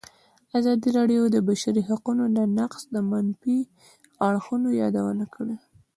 ازادي 0.57 0.89
راډیو 0.97 1.21
د 1.29 1.31
د 1.35 1.37
بشري 1.49 1.81
حقونو 1.89 2.23
نقض 2.59 2.81
د 2.93 2.95
منفي 3.11 3.57
اړخونو 4.27 4.67
یادونه 4.81 5.25
کړې. 5.35 5.55